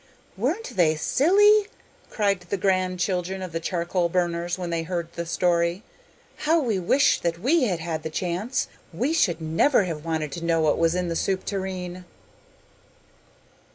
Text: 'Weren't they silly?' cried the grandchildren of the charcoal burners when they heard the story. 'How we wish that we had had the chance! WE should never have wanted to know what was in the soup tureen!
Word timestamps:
'Weren't 0.35 0.75
they 0.77 0.95
silly?' 0.95 1.67
cried 2.09 2.39
the 2.39 2.57
grandchildren 2.57 3.43
of 3.43 3.51
the 3.51 3.59
charcoal 3.59 4.09
burners 4.09 4.57
when 4.57 4.71
they 4.71 4.81
heard 4.81 5.13
the 5.13 5.27
story. 5.27 5.83
'How 6.37 6.59
we 6.59 6.79
wish 6.79 7.19
that 7.19 7.37
we 7.37 7.65
had 7.65 7.79
had 7.79 8.01
the 8.01 8.09
chance! 8.09 8.67
WE 8.91 9.13
should 9.13 9.39
never 9.39 9.83
have 9.83 10.03
wanted 10.03 10.31
to 10.31 10.43
know 10.43 10.59
what 10.59 10.79
was 10.79 10.95
in 10.95 11.07
the 11.07 11.15
soup 11.15 11.45
tureen! 11.45 12.05